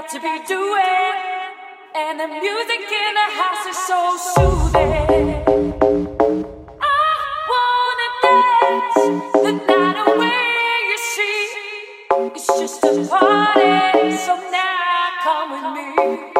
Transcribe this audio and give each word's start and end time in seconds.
got 0.00 0.08
to 0.08 0.20
be 0.20 0.38
doing. 0.46 1.14
And 1.96 2.20
the 2.20 2.28
music 2.28 2.84
in 3.02 3.14
the 3.20 3.28
house 3.40 3.66
is 3.66 3.78
so 3.90 4.00
soothing. 4.34 5.34
I 6.80 7.10
wanna 7.52 8.08
dance 8.22 8.98
the 9.44 9.52
night 9.66 9.98
away, 10.06 10.74
you 10.90 10.98
see. 11.14 11.42
It's 12.36 12.46
just 12.46 12.84
a 12.84 12.86
party, 13.08 14.16
so 14.16 14.34
now 14.52 15.08
come 15.24 15.50
with 15.50 15.68
me. 15.76 16.37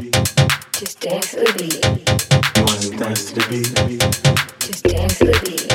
Just 0.00 1.00
dance 1.00 1.32
to 1.32 1.40
the 1.40 1.52
beat. 1.58 1.84
You 2.56 2.64
wanna 2.64 3.04
dance 3.04 3.32
to 3.32 3.34
the 3.34 3.44
beat? 3.50 4.00
Just 4.60 4.84
dance 4.84 5.18
to 5.18 5.26
the 5.26 5.40
beat. 5.44 5.69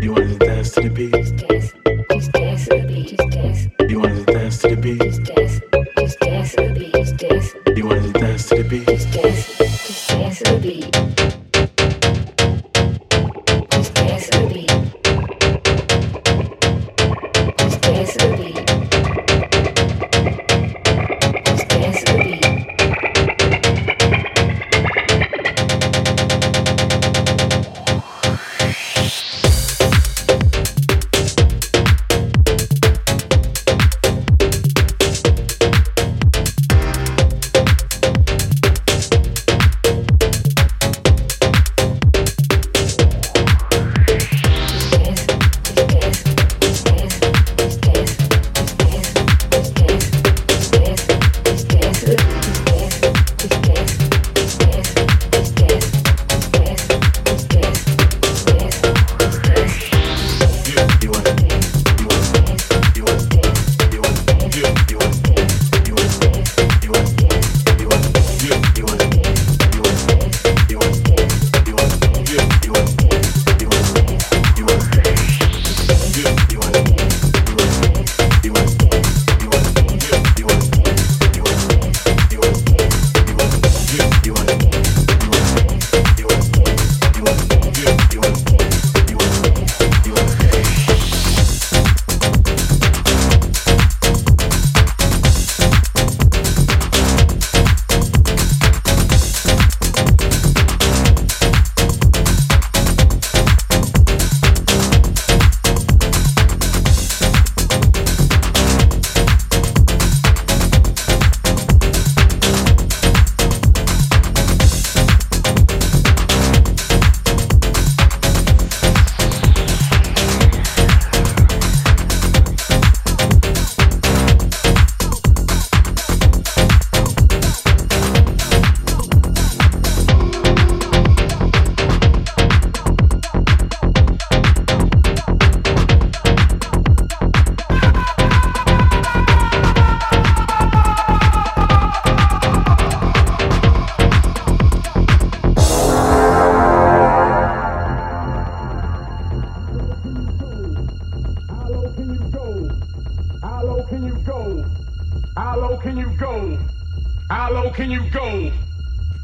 You 0.00 0.12
want 0.12 0.21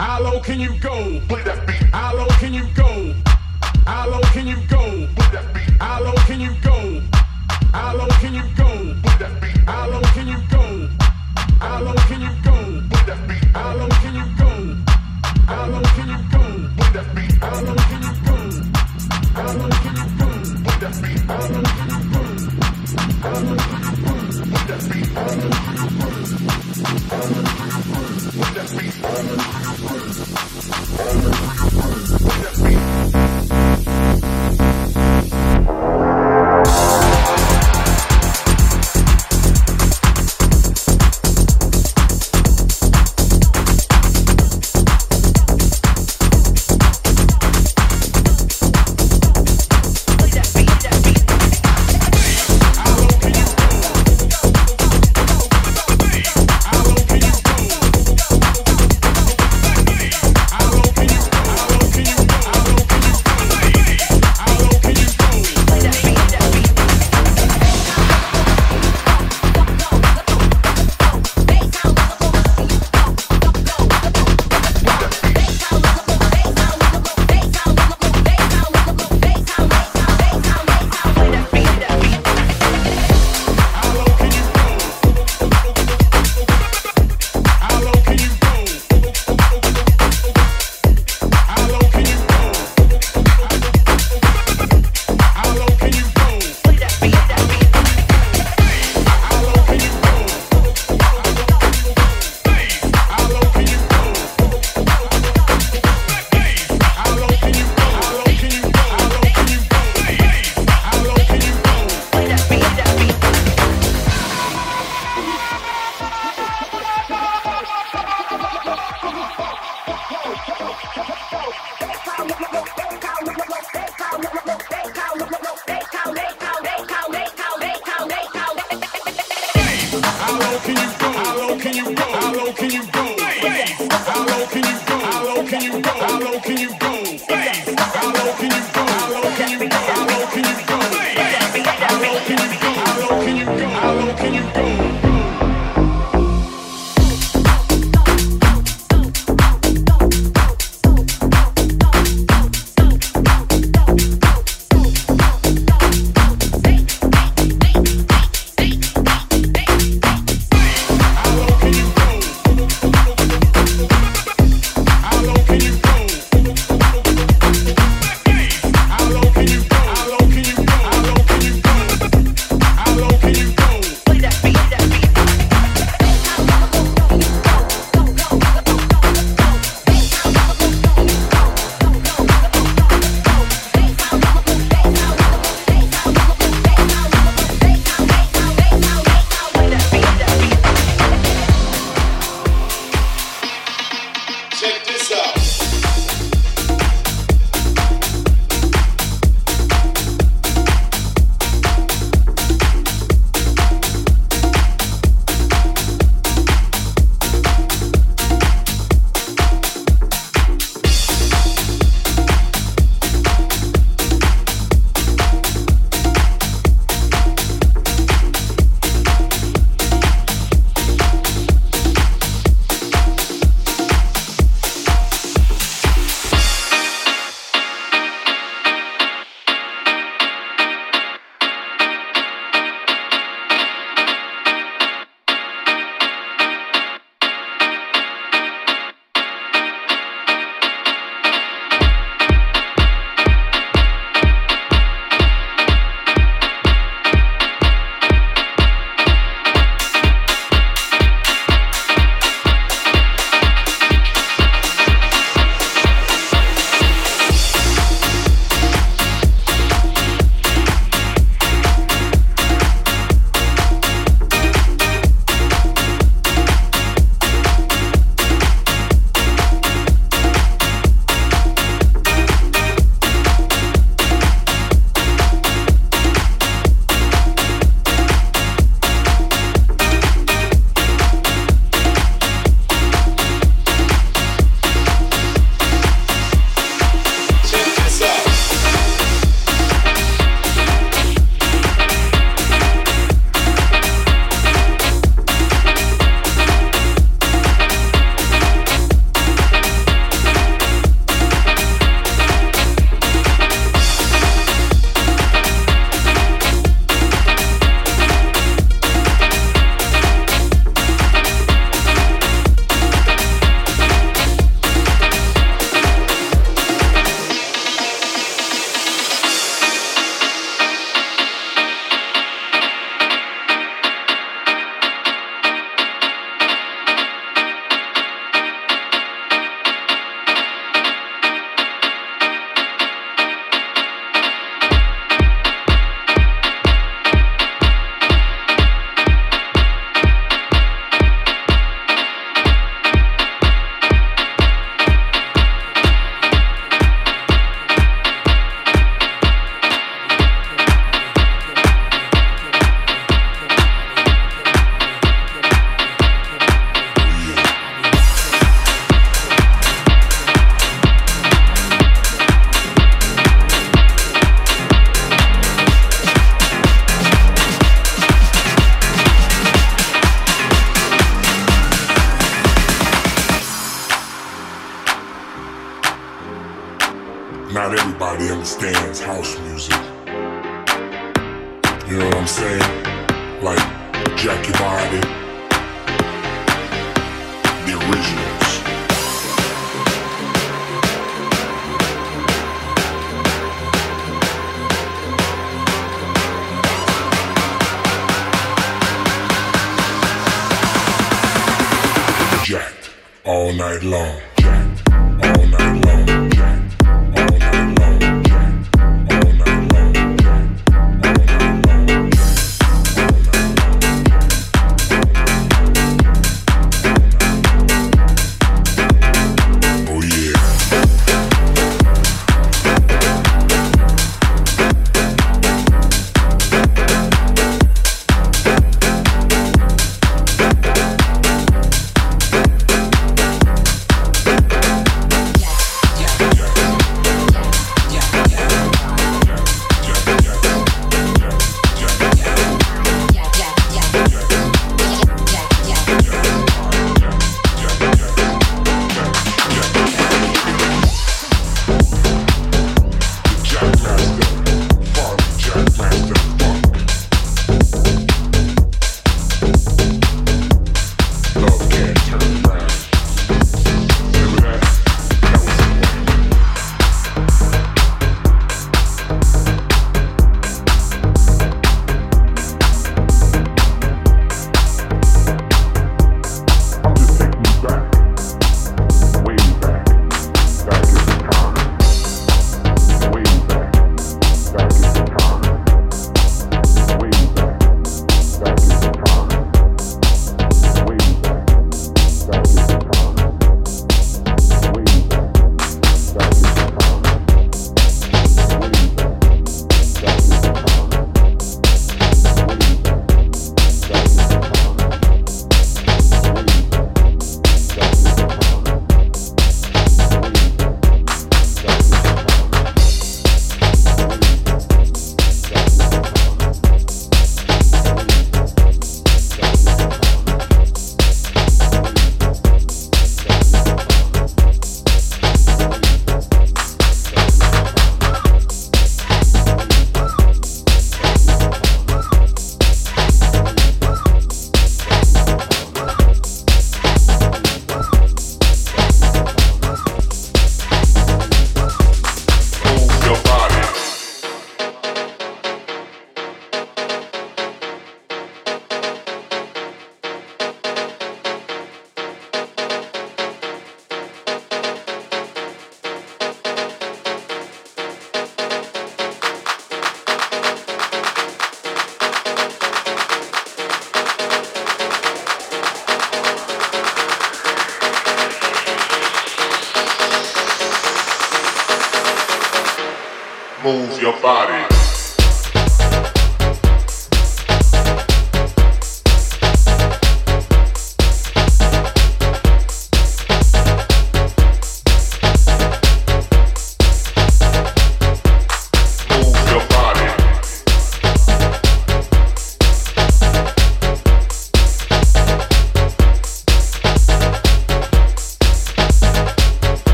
How 0.00 0.22
low 0.22 0.40
can 0.40 0.60
you 0.60 0.78
go? 0.80 1.20
Play 1.28 1.42
that 1.42 1.66
beat. 1.66 1.82
How 1.92 2.14
low 2.14 2.28
can 2.38 2.54
you 2.54 2.64
go? 2.74 3.14
How 3.86 4.08
low 4.08 4.20
can 4.32 4.46
you 4.46 4.56
go? 4.68 5.06
Play 5.16 5.28
that 5.32 5.52
beat. 5.52 5.70
How 5.80 6.02
low 6.02 6.14
can 6.26 6.40
you 6.40 6.54
go? 6.62 7.02
How 7.72 7.96
low 7.96 8.06
can 8.20 8.34
you 8.34 8.42
go? 8.56 8.94
Play 9.02 9.16
that 9.18 9.40
beat. 9.40 9.58
How 9.66 9.88
low 9.90 10.00
can 10.14 10.28
you 10.28 10.38
go? 10.50 10.88
How 11.60 11.82
low 11.82 11.94
can 12.06 12.20
you 12.20 12.30
go? 12.44 12.54
Play 12.90 13.02
that 13.06 13.28
beat. 13.28 13.44
How 13.54 13.74
low 13.76 13.88
can 13.88 14.14
you 14.14 14.26
go? 14.38 14.76
How 15.46 15.66
low 15.66 15.82
can 15.82 16.08
you 16.08 16.18
go? 16.30 16.42
Play 16.76 16.90
that 16.94 17.14
beat. 17.14 17.34
How 17.42 17.60
low 17.60 17.74
can 17.90 18.02
you 18.06 18.14
go? 18.24 18.38
How 19.34 19.52
low 19.58 19.70
can 19.82 19.96
you 19.98 20.06
go? 20.18 20.28
Play 20.64 20.78
that 20.78 20.94
beat. 21.02 21.20
How 21.26 21.42
low 21.42 21.62
can 21.76 21.88
you 21.90 22.00
go? 22.12 22.22
How 23.22 23.34
low 23.34 23.56
can 23.56 23.82
you 23.82 24.04
go? 24.04 24.17
Play 24.50 24.64
that 24.66 24.80
beat. 33.12 33.17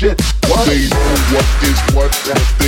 Shit. 0.00 0.18
What? 0.48 0.66
They 0.66 0.88
know 0.88 1.12
what 1.36 1.44
is 1.62 1.78
what, 1.94 2.08
what 2.24 2.59